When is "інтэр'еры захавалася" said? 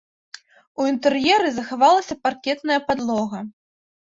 0.91-2.17